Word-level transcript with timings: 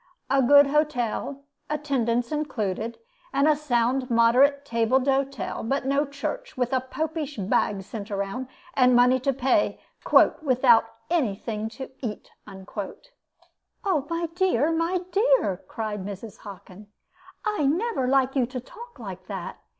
A 0.31 0.41
good 0.41 0.65
hotel, 0.65 1.43
attendance 1.69 2.31
included, 2.31 2.97
and 3.31 3.47
a 3.47 3.55
sound 3.55 4.01
and 4.01 4.09
moderate 4.09 4.65
table 4.65 4.97
d'hote; 4.99 5.37
but 5.69 5.85
no 5.85 6.07
church, 6.07 6.57
with 6.57 6.73
a 6.73 6.79
popish 6.81 7.37
bag 7.37 7.83
sent 7.83 8.09
round, 8.09 8.47
and 8.73 8.95
money 8.95 9.19
to 9.19 9.31
pay, 9.31 9.79
'without 10.41 10.85
anything 11.11 11.69
to 11.77 11.91
eat.'" 12.03 12.31
"My 12.47 14.25
dear! 14.33 14.71
my 14.71 15.01
dear!" 15.11 15.63
cried 15.67 16.03
Mrs. 16.03 16.39
Hockin, 16.39 16.87
"I 17.45 17.67
never 17.67 18.07
like 18.07 18.35
you 18.35 18.47
to 18.47 18.59
talk 18.59 18.97
like 18.97 19.27
that. 19.27 19.59